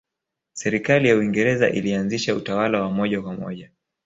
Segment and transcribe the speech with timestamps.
[0.53, 3.71] Serikali ya Uingereza ilianzisha utawala wa moja kwa moja